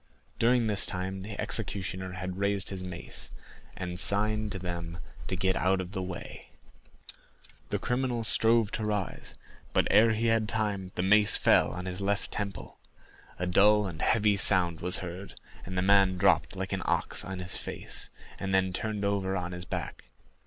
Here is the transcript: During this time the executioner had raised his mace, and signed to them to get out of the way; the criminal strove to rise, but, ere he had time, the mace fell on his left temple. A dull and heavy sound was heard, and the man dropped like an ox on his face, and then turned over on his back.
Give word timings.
During 0.39 0.65
this 0.65 0.87
time 0.87 1.21
the 1.21 1.39
executioner 1.39 2.13
had 2.13 2.39
raised 2.39 2.69
his 2.71 2.83
mace, 2.83 3.29
and 3.77 3.99
signed 3.99 4.51
to 4.51 4.57
them 4.57 4.97
to 5.27 5.35
get 5.35 5.55
out 5.55 5.79
of 5.79 5.91
the 5.91 6.01
way; 6.01 6.49
the 7.69 7.77
criminal 7.77 8.23
strove 8.23 8.71
to 8.71 8.83
rise, 8.83 9.35
but, 9.73 9.87
ere 9.91 10.13
he 10.13 10.25
had 10.25 10.49
time, 10.49 10.91
the 10.95 11.03
mace 11.03 11.35
fell 11.37 11.71
on 11.71 11.85
his 11.85 12.01
left 12.01 12.31
temple. 12.31 12.79
A 13.37 13.45
dull 13.45 13.85
and 13.85 14.01
heavy 14.01 14.37
sound 14.37 14.79
was 14.81 14.97
heard, 15.05 15.39
and 15.67 15.77
the 15.77 15.83
man 15.83 16.17
dropped 16.17 16.55
like 16.55 16.73
an 16.73 16.81
ox 16.85 17.23
on 17.23 17.37
his 17.37 17.55
face, 17.55 18.09
and 18.39 18.55
then 18.55 18.73
turned 18.73 19.05
over 19.05 19.37
on 19.37 19.51
his 19.51 19.65
back. 19.65 20.05